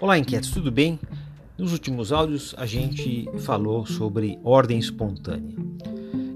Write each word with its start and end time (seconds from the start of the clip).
Olá, 0.00 0.16
inquietos, 0.16 0.50
tudo 0.50 0.72
bem? 0.72 0.98
Nos 1.58 1.72
últimos 1.72 2.10
áudios 2.10 2.54
a 2.56 2.64
gente 2.64 3.28
falou 3.40 3.84
sobre 3.84 4.38
ordem 4.42 4.78
espontânea. 4.78 5.54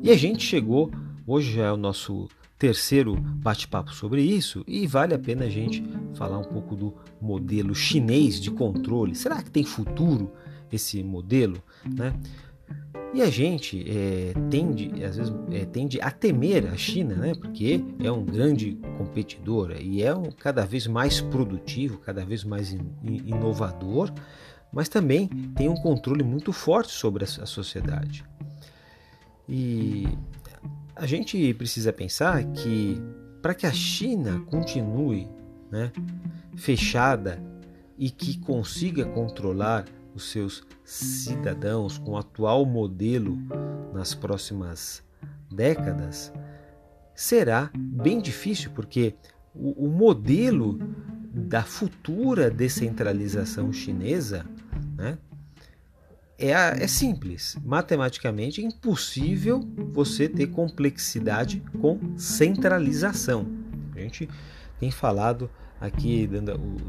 E 0.03 0.11
a 0.11 0.17
gente 0.19 0.45
chegou, 0.45 0.93
hoje 1.27 1.55
já 1.55 1.65
é 1.65 1.73
o 1.73 1.77
nosso 1.79 2.29
terceiro 2.59 3.17
bate-papo 3.17 3.95
sobre 3.95 4.21
isso, 4.21 4.63
e 4.69 4.87
vale 4.87 5.15
a 5.15 5.19
pena 5.19 5.47
a 5.47 5.49
gente 5.49 5.83
falar 6.13 6.39
um 6.39 6.45
pouco 6.45 6.77
do 6.77 6.95
modelo 7.19 7.75
chinês 7.75 8.39
de 8.39 8.51
controle. 8.51 9.15
Será 9.15 9.43
que 9.43 9.51
tem 9.51 9.65
futuro 9.65 10.31
esse 10.71 11.03
modelo? 11.03 11.57
Né? 11.87 12.13
E 13.15 13.23
a 13.23 13.31
gente 13.31 13.85
é, 13.89 14.33
tende, 14.51 15.05
às 15.05 15.17
vezes, 15.17 15.33
é, 15.53 15.65
tende 15.65 16.01
a 16.01 16.11
temer 16.11 16.67
a 16.67 16.77
China, 16.77 17.15
né? 17.15 17.33
porque 17.33 17.81
é 18.01 18.11
um 18.11 18.25
grande 18.25 18.77
competidor 18.99 19.71
e 19.81 20.03
é 20.03 20.13
um, 20.13 20.33
cada 20.33 20.67
vez 20.67 20.89
mais 20.89 21.21
produtivo, 21.21 21.99
cada 21.99 22.25
vez 22.25 22.43
mais 22.43 22.73
in, 22.73 22.81
inovador, 23.05 24.13
mas 24.73 24.89
também 24.89 25.29
tem 25.55 25.69
um 25.69 25.77
controle 25.77 26.25
muito 26.25 26.53
forte 26.53 26.91
sobre 26.91 27.25
a, 27.25 27.29
a 27.29 27.47
sociedade. 27.47 28.25
E 29.49 30.09
a 30.97 31.07
gente 31.07 31.55
precisa 31.55 31.93
pensar 31.93 32.43
que 32.47 33.01
para 33.41 33.55
que 33.55 33.65
a 33.65 33.73
China 33.73 34.41
continue 34.51 35.29
né, 35.71 35.93
fechada 36.57 37.41
e 37.97 38.11
que 38.11 38.39
consiga 38.41 39.05
controlar 39.05 39.85
os 40.15 40.31
seus 40.31 40.63
cidadãos 40.85 41.99
com 41.99 42.13
o 42.13 42.17
atual 42.17 42.65
modelo 42.65 43.37
nas 43.93 44.15
próximas 44.15 45.03
décadas, 45.51 46.33
será 47.15 47.71
bem 47.75 48.21
difícil, 48.21 48.71
porque 48.75 49.15
o, 49.55 49.87
o 49.87 49.89
modelo 49.89 50.79
da 51.33 51.63
futura 51.63 52.51
descentralização 52.51 53.73
chinesa 53.73 54.47
né, 54.97 55.19
é, 56.39 56.51
é 56.51 56.87
simples. 56.87 57.57
Matematicamente 57.65 58.61
é 58.61 58.65
impossível 58.65 59.61
você 59.93 60.29
ter 60.29 60.49
complexidade 60.49 61.63
com 61.81 61.99
centralização. 62.17 63.64
A 63.97 64.01
gente 64.01 64.29
tem 64.79 64.91
falado 64.91 65.51
aqui 65.81 66.29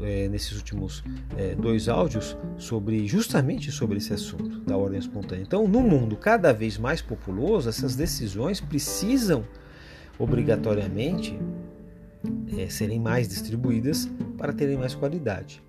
é, 0.02 0.28
nesses 0.28 0.56
últimos 0.56 1.02
é, 1.36 1.54
dois 1.54 1.88
áudios 1.88 2.36
sobre 2.56 3.06
justamente 3.06 3.70
sobre 3.70 3.98
esse 3.98 4.12
assunto 4.12 4.60
da 4.60 4.76
ordem 4.76 4.98
espontânea. 4.98 5.42
Então, 5.42 5.66
no 5.68 5.80
mundo 5.80 6.16
cada 6.16 6.52
vez 6.52 6.78
mais 6.78 7.02
populoso, 7.02 7.68
essas 7.68 7.94
decisões 7.94 8.60
precisam 8.60 9.44
obrigatoriamente 10.18 11.38
é, 12.56 12.68
serem 12.68 12.98
mais 12.98 13.28
distribuídas 13.28 14.08
para 14.38 14.52
terem 14.52 14.76
mais 14.76 14.94
qualidade. 14.94 15.62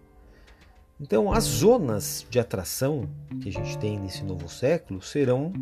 Então, 1.00 1.32
as 1.32 1.44
zonas 1.44 2.26
de 2.28 2.40
atração 2.40 3.08
que 3.42 3.50
a 3.50 3.52
gente 3.52 3.78
tem 3.78 4.00
nesse 4.00 4.24
novo 4.24 4.50
século 4.50 5.00
serão 5.02 5.54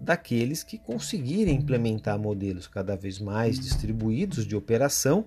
daqueles 0.00 0.62
que 0.62 0.78
conseguirem 0.78 1.56
implementar 1.56 2.18
modelos 2.18 2.66
cada 2.66 2.96
vez 2.96 3.18
mais 3.18 3.60
distribuídos 3.60 4.46
de 4.46 4.56
operação 4.56 5.26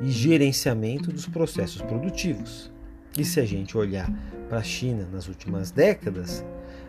e 0.00 0.10
gerenciamento 0.10 1.12
dos 1.12 1.26
processos 1.26 1.82
produtivos. 1.82 2.72
E 3.18 3.24
se 3.24 3.38
a 3.38 3.44
gente 3.44 3.76
olhar 3.76 4.10
para 4.48 4.58
a 4.58 4.62
China 4.62 5.06
nas 5.12 5.28
últimas 5.28 5.70
décadas, 5.70 6.44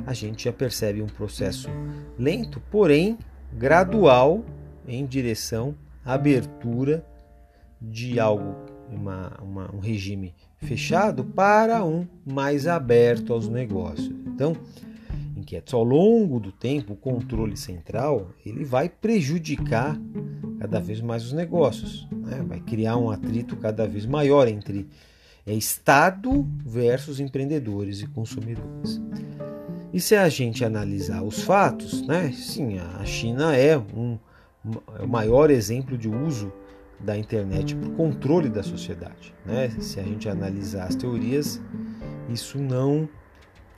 a 0.05 0.13
gente 0.13 0.45
já 0.45 0.53
percebe 0.53 1.01
um 1.01 1.07
processo 1.07 1.69
lento, 2.17 2.61
porém 2.71 3.17
gradual 3.53 4.45
em 4.87 5.05
direção 5.05 5.75
à 6.05 6.13
abertura 6.13 7.05
de 7.81 8.19
algo, 8.19 8.55
uma, 8.89 9.37
uma, 9.41 9.75
um 9.75 9.79
regime 9.79 10.33
fechado 10.57 11.23
para 11.23 11.83
um 11.83 12.07
mais 12.25 12.67
aberto 12.67 13.33
aos 13.33 13.49
negócios. 13.49 14.13
Então, 14.27 14.55
inquietos, 15.41 15.73
ao 15.73 15.83
longo 15.83 16.39
do 16.39 16.51
tempo, 16.51 16.93
o 16.93 16.95
controle 16.95 17.57
central 17.57 18.29
ele 18.45 18.63
vai 18.63 18.87
prejudicar 18.87 19.99
cada 20.59 20.79
vez 20.79 21.01
mais 21.01 21.25
os 21.25 21.33
negócios, 21.33 22.07
né? 22.11 22.43
vai 22.47 22.59
criar 22.59 22.97
um 22.97 23.09
atrito 23.09 23.55
cada 23.57 23.87
vez 23.87 24.05
maior 24.05 24.47
entre 24.47 24.87
é, 25.45 25.53
Estado 25.53 26.47
versus 26.65 27.19
empreendedores 27.19 28.01
e 28.01 28.07
consumidores. 28.07 29.01
E 29.93 29.99
se 29.99 30.15
a 30.15 30.29
gente 30.29 30.63
analisar 30.63 31.23
os 31.23 31.41
fatos, 31.41 32.05
né, 32.07 32.31
sim, 32.31 32.77
a 32.77 33.03
China 33.03 33.55
é 33.55 33.77
um, 33.77 34.17
é 34.97 35.03
o 35.03 35.07
maior 35.07 35.49
exemplo 35.49 35.97
de 35.97 36.07
uso 36.07 36.51
da 36.99 37.17
internet 37.17 37.75
para 37.75 37.89
o 37.89 37.93
controle 37.93 38.47
da 38.47 38.63
sociedade. 38.63 39.33
Né? 39.45 39.69
Se 39.79 39.99
a 39.99 40.03
gente 40.03 40.29
analisar 40.29 40.85
as 40.85 40.95
teorias, 40.95 41.59
isso 42.29 42.57
não 42.57 43.09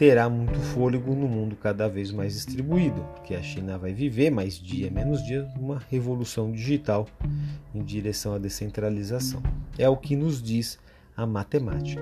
terá 0.03 0.27
muito 0.27 0.59
fôlego 0.59 1.15
no 1.15 1.29
mundo 1.29 1.55
cada 1.55 1.87
vez 1.87 2.11
mais 2.11 2.33
distribuído, 2.33 3.01
porque 3.15 3.35
a 3.35 3.41
China 3.41 3.77
vai 3.77 3.93
viver 3.93 4.29
mais 4.29 4.55
dia 4.55 4.91
menos 4.91 5.23
dia 5.23 5.47
uma 5.57 5.81
revolução 5.89 6.51
digital 6.51 7.07
em 7.73 7.81
direção 7.81 8.33
à 8.33 8.37
descentralização. 8.37 9.41
É 9.77 9.87
o 9.87 9.95
que 9.95 10.13
nos 10.13 10.43
diz 10.43 10.77
a 11.15 11.25
matemática. 11.25 12.01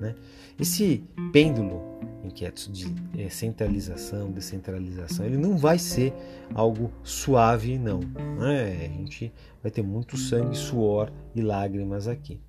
Né? 0.00 0.14
Esse 0.58 1.04
pêndulo 1.30 2.00
inquietos 2.24 2.70
de 2.72 2.86
é, 3.18 3.28
centralização, 3.28 4.30
descentralização, 4.30 5.26
ele 5.26 5.36
não 5.36 5.58
vai 5.58 5.78
ser 5.78 6.14
algo 6.54 6.90
suave, 7.02 7.76
não. 7.76 8.00
Né? 8.38 8.86
A 8.86 8.96
gente 8.96 9.30
vai 9.62 9.70
ter 9.70 9.82
muito 9.82 10.16
sangue, 10.16 10.56
suor 10.56 11.12
e 11.34 11.42
lágrimas 11.42 12.08
aqui. 12.08 12.40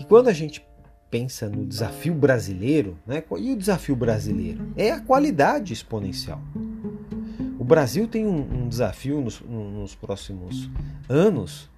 E 0.00 0.04
quando 0.04 0.26
a 0.26 0.32
gente 0.32 0.66
pensa 1.12 1.46
no 1.46 1.66
desafio 1.66 2.14
brasileiro, 2.14 2.96
né? 3.06 3.22
e 3.38 3.52
o 3.52 3.56
desafio 3.56 3.94
brasileiro? 3.94 4.66
É 4.74 4.90
a 4.90 4.98
qualidade 4.98 5.74
exponencial. 5.74 6.40
O 7.58 7.64
Brasil 7.64 8.08
tem 8.08 8.26
um, 8.26 8.64
um 8.64 8.68
desafio 8.68 9.20
nos, 9.20 9.42
nos, 9.42 9.94
próximos 9.94 10.70
anos, 11.06 11.68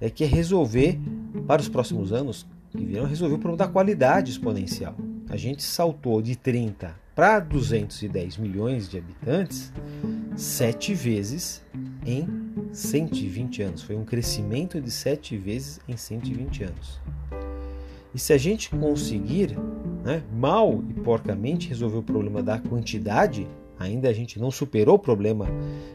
é 0.00 0.10
que 0.10 0.24
é 0.24 0.26
resolver, 0.26 0.98
para 1.46 1.62
os 1.62 1.68
próximos 1.68 2.12
anos 2.12 2.44
que 2.72 2.84
virão, 2.84 3.06
resolver 3.06 3.36
o 3.36 3.38
problema 3.38 3.64
da 3.64 3.72
qualidade 3.72 4.32
exponencial. 4.32 4.96
A 5.28 5.36
gente 5.36 5.62
saltou 5.62 6.20
de 6.20 6.34
30 6.34 6.92
para 7.14 7.38
210 7.38 8.38
milhões 8.38 8.88
de 8.88 8.98
habitantes 8.98 9.72
sete 10.36 10.94
vezes 10.94 11.62
em 12.04 12.26
120 12.72 13.62
anos. 13.62 13.82
Foi 13.82 13.94
um 13.94 14.04
crescimento 14.04 14.80
de 14.80 14.90
sete 14.90 15.36
vezes 15.36 15.78
em 15.88 15.96
120 15.96 16.64
anos. 16.64 17.00
E 18.14 18.18
se 18.18 18.32
a 18.32 18.38
gente 18.38 18.70
conseguir 18.70 19.56
né, 20.04 20.22
mal 20.32 20.82
e 20.88 20.94
porcamente 20.94 21.68
resolver 21.68 21.98
o 21.98 22.02
problema 22.02 22.42
da 22.42 22.58
quantidade, 22.58 23.46
ainda 23.78 24.08
a 24.08 24.12
gente 24.12 24.38
não 24.38 24.50
superou 24.50 24.96
o 24.96 24.98
problema 24.98 25.46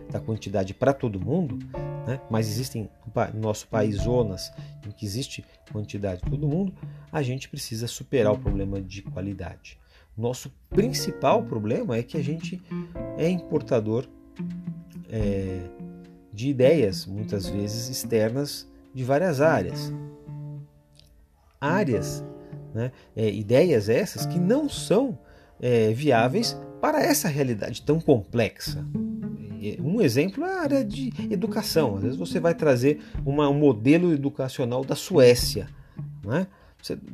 da 0.10 0.20
quantidade 0.20 0.74
para 0.74 0.94
todo 0.94 1.20
mundo, 1.20 1.60
né, 2.08 2.20
mas 2.30 2.48
existem 2.48 2.90
no 3.34 3.40
nosso 3.40 3.68
país 3.68 3.98
zonas 3.98 4.52
em 4.88 4.92
que 4.92 5.06
existe 5.06 5.44
quantidade 5.72 6.22
para 6.22 6.30
todo 6.30 6.48
mundo, 6.48 6.74
a 7.12 7.22
gente 7.22 7.50
precisa 7.50 7.88
superar 7.88 8.34
o 8.34 8.38
problema 8.38 8.82
de 8.82 9.02
qualidade. 9.02 9.78
Nosso 10.18 10.50
principal 10.70 11.44
problema 11.44 11.98
é 11.98 12.04
que 12.04 12.18
a 12.18 12.24
gente 12.24 12.62
é 13.18 13.28
importador 13.30 14.08
é, 15.10 15.60
de 16.32 16.50
ideias, 16.50 17.06
muitas 17.06 17.50
vezes 17.50 17.90
externas, 17.90 18.70
de 18.94 19.04
várias 19.04 19.42
áreas 19.42 19.92
áreas, 21.66 22.24
né? 22.74 22.92
é, 23.16 23.30
ideias 23.30 23.90
essas 23.90 24.26
que 24.26 24.40
não 24.40 24.70
são 24.70 25.18
é, 25.60 25.92
viáveis 25.94 26.58
para 26.82 27.02
essa 27.02 27.28
realidade 27.28 27.82
tão 27.82 28.00
complexa. 28.00 28.86
Um 29.80 30.00
exemplo 30.00 30.46
é 30.46 30.54
a 30.54 30.62
área 30.62 30.86
de 30.86 31.12
educação. 31.32 31.96
Às 31.96 32.04
vezes 32.04 32.18
você 32.18 32.40
vai 32.40 32.54
trazer 32.54 33.00
uma, 33.26 33.50
um 33.50 33.56
modelo 33.56 34.14
educacional 34.14 34.86
da 34.86 34.96
Suécia 34.96 35.68
né? 36.24 36.48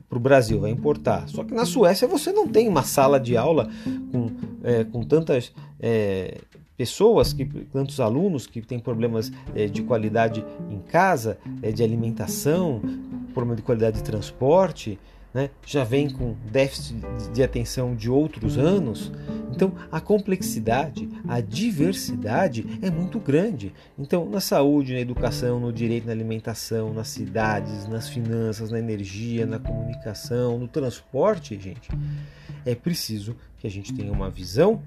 para 0.10 0.18
o 0.18 0.20
Brasil, 0.20 0.60
vai 0.60 0.72
importar. 0.72 1.28
Só 1.30 1.44
que 1.44 1.54
na 1.54 1.66
Suécia 1.66 2.08
você 2.08 2.32
não 2.32 2.48
tem 2.48 2.68
uma 2.68 2.84
sala 2.84 3.20
de 3.20 3.38
aula 3.38 3.70
com, 4.12 4.32
é, 4.64 4.84
com 4.84 5.04
tantas 5.04 5.54
é, 5.80 6.40
pessoas, 6.76 7.32
que, 7.32 7.46
tantos 7.46 8.00
alunos 8.00 8.48
que 8.48 8.62
têm 8.62 8.80
problemas 8.80 9.32
é, 9.56 9.68
de 9.68 9.82
qualidade 9.84 10.44
em 10.70 10.80
casa, 10.80 11.38
é, 11.62 11.72
de 11.72 11.84
alimentação, 11.84 12.82
problema 13.32 13.56
de 13.56 13.62
qualidade 13.62 13.98
de 13.98 14.04
transporte, 14.04 15.00
né, 15.34 15.50
já 15.66 15.84
vem 15.84 16.10
com 16.10 16.36
déficit 16.52 16.96
de 17.34 17.42
atenção 17.42 17.96
de 17.96 18.10
outros 18.10 18.58
anos. 18.58 19.12
Então, 19.50 19.74
a 19.92 20.02
complexidade, 20.02 21.08
a 21.28 21.40
diversidade 21.40 22.66
é 22.82 22.90
muito 22.90 23.20
grande. 23.20 23.74
Então, 23.98 24.30
na 24.30 24.42
saúde, 24.42 24.94
na 24.94 25.00
educação, 25.00 25.60
no 25.60 25.72
direito, 25.72 26.06
na 26.06 26.12
alimentação, 26.12 26.94
nas 26.94 27.08
cidades, 27.08 27.88
nas 27.88 28.10
finanças, 28.10 28.72
na 28.72 28.80
energia, 28.80 29.46
na 29.46 29.60
comunicação, 29.60 30.60
no 30.60 30.68
transporte, 30.68 31.58
gente, 31.60 31.90
é 32.66 32.76
preciso 32.76 33.36
que 33.58 33.68
a 33.68 33.72
gente 33.72 33.94
tenha 33.94 34.12
uma 34.12 34.30
visão 34.30 34.82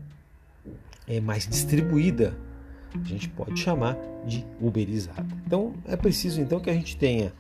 é, 1.07 1.21
mais 1.21 1.47
distribuída 1.47 2.37
a 3.03 3.07
gente 3.07 3.29
pode 3.29 3.59
chamar 3.59 3.97
de 4.27 4.45
uberizada. 4.61 5.27
Então 5.47 5.75
é 5.87 5.97
preciso 5.97 6.41
então 6.41 6.61
que 6.61 6.71
a 6.71 6.75
gente 6.75 6.97
tenha 6.97 7.33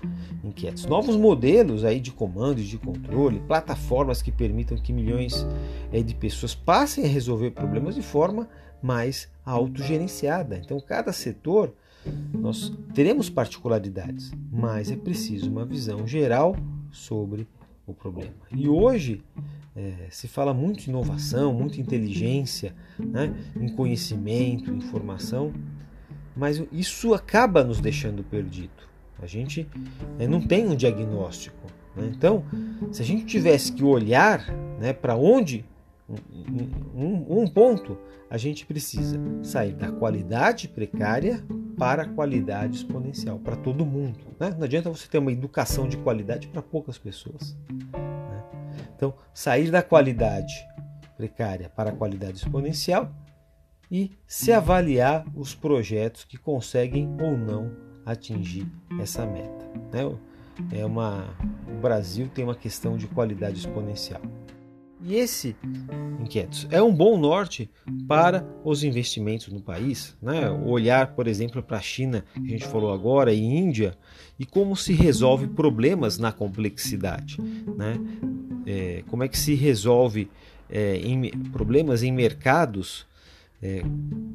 inquietos 0.43 0.85
novos 0.85 1.17
modelos 1.17 1.85
aí 1.85 2.01
de 2.01 2.11
comando 2.11 2.61
e 2.61 2.65
de 2.65 2.79
controle, 2.79 3.41
plataformas 3.41 4.21
que 4.21 4.31
permitam 4.31 4.77
que 4.77 4.93
milhões 4.93 5.47
é, 5.93 6.03
de 6.03 6.15
pessoas 6.15 6.55
passem 6.55 7.05
a 7.05 7.09
resolver 7.09 7.51
problemas 7.53 7.95
de 7.95 8.03
forma 8.03 8.49
mais 8.83 9.29
autogerenciada. 9.45 10.61
Então 10.63 10.79
cada 10.81 11.13
setor 11.13 11.73
nós 12.33 12.71
teremos 12.93 13.31
particularidades, 13.31 14.33
mas 14.53 14.91
é 14.91 14.97
preciso 14.97 15.51
uma 15.51 15.65
visão 15.65 16.07
geral 16.07 16.55
sobre 16.91 17.49
o 17.87 17.95
problema. 17.95 18.35
E 18.53 18.69
hoje 18.69 19.23
é, 19.77 20.07
se 20.11 20.29
fala 20.29 20.55
muito 20.55 20.87
em 20.87 20.91
inovação, 20.91 21.53
muita 21.53 21.81
inteligência, 21.81 22.75
né, 22.99 23.35
em 23.61 23.69
conhecimento, 23.69 24.71
informação, 24.71 25.53
mas 26.37 26.63
isso 26.73 27.15
acaba 27.15 27.65
nos 27.65 27.81
deixando 27.81 28.23
perdido. 28.23 28.85
A 29.21 29.27
gente 29.27 29.69
é, 30.19 30.27
não 30.27 30.41
tem 30.41 30.67
um 30.67 30.77
diagnóstico. 30.77 31.67
Né? 31.97 32.11
Então, 32.15 32.45
se 32.93 33.03
a 33.03 33.05
gente 33.05 33.25
tivesse 33.25 33.73
que 33.73 33.85
olhar 33.85 34.53
né, 34.79 34.93
para 34.93 35.17
onde 35.17 35.65
um, 36.09 36.17
um, 36.95 37.41
um 37.43 37.49
ponto, 37.49 37.97
a 38.29 38.37
gente 38.37 38.67
precisa 38.67 39.19
sair 39.43 39.73
da 39.73 39.91
qualidade 39.91 40.69
precária 40.69 41.43
para 41.79 42.03
a 42.03 42.09
qualidade 42.09 42.77
exponencial, 42.77 43.39
para 43.39 43.57
todo 43.57 43.87
mundo. 43.87 44.19
Né? 44.39 44.55
Não 44.57 44.65
adianta 44.65 44.91
você 44.91 45.09
ter 45.09 45.19
uma 45.19 45.33
educação 45.33 45.89
de 45.89 45.97
qualidade 45.97 46.49
para 46.49 46.63
poucas 46.63 46.99
pessoas. 46.99 47.57
Então, 48.95 49.15
sair 49.33 49.71
da 49.71 49.83
qualidade 49.83 50.55
precária 51.17 51.69
para 51.69 51.91
a 51.91 51.95
qualidade 51.95 52.39
exponencial 52.39 53.11
e 53.91 54.11
se 54.27 54.53
avaliar 54.53 55.25
os 55.35 55.55
projetos 55.55 56.25
que 56.25 56.37
conseguem 56.37 57.09
ou 57.21 57.37
não 57.37 57.71
atingir 58.05 58.67
essa 59.01 59.25
meta. 59.25 59.71
Né? 59.93 60.19
É 60.73 60.85
uma, 60.85 61.37
o 61.69 61.81
Brasil 61.81 62.29
tem 62.29 62.45
uma 62.45 62.55
questão 62.55 62.97
de 62.97 63.07
qualidade 63.09 63.59
exponencial. 63.59 64.21
E 65.07 65.17
esse, 65.17 65.55
inquietos, 66.19 66.67
é 66.71 66.83
um 66.83 66.95
bom 66.95 67.19
norte 67.19 67.71
para 68.09 68.43
os 68.65 68.83
investimentos 68.83 69.49
no 69.49 69.61
país. 69.61 70.17
Né? 70.23 70.51
Olhar, 70.51 71.15
por 71.15 71.27
exemplo, 71.27 71.63
para 71.63 71.77
a 71.77 71.83
China, 71.83 72.25
que 72.33 72.47
a 72.47 72.51
gente 72.51 72.67
falou 72.67 72.91
agora, 72.91 73.31
e 73.31 73.39
Índia, 73.39 73.99
e 74.39 74.47
como 74.47 74.75
se 74.75 74.95
resolve 74.95 75.47
problemas 75.47 76.19
na 76.19 76.33
complexidade. 76.33 77.39
Né? 77.77 78.01
É, 78.67 79.03
como 79.09 79.23
é 79.23 79.29
que 79.29 79.39
se 79.39 79.55
resolve 79.55 80.31
é, 80.71 80.97
em, 80.97 81.31
problemas 81.51 82.03
em 82.03 82.13
mercados, 82.13 83.07
é, 83.63 83.83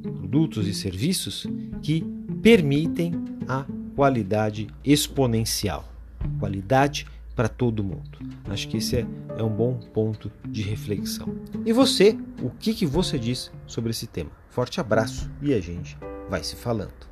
produtos 0.01 0.67
e 0.67 0.73
serviços 0.73 1.45
que 1.81 2.03
permitem 2.41 3.13
a 3.47 3.65
qualidade 3.95 4.67
exponencial. 4.83 5.91
Qualidade 6.39 7.05
para 7.35 7.47
todo 7.47 7.83
mundo. 7.83 8.19
Acho 8.49 8.67
que 8.67 8.77
esse 8.77 8.97
é, 8.97 9.05
é, 9.37 9.43
um 9.43 9.49
bom 9.49 9.75
ponto 9.93 10.31
de 10.45 10.61
reflexão. 10.61 11.33
E 11.65 11.71
você, 11.71 12.17
o 12.41 12.49
que, 12.49 12.73
que 12.73 12.85
você 12.85 13.17
diz 13.17 13.51
sobre 13.65 13.91
esse 13.91 14.07
tema? 14.07 14.31
Forte 14.49 14.81
abraço 14.81 15.29
e 15.41 15.53
a 15.53 15.61
gente 15.61 15.97
vai 16.29 16.43
se 16.43 16.55
falando. 16.55 17.07